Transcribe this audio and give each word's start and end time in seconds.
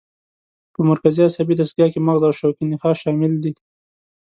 په 0.73 0.79
مرکزي 0.89 1.21
عصبي 1.27 1.55
دستګاه 1.57 1.89
کې 1.93 2.05
مغز 2.07 2.21
او 2.27 2.33
شوکي 2.39 2.65
نخاع 2.71 2.93
شامل 3.01 3.33
دي. 3.43 3.51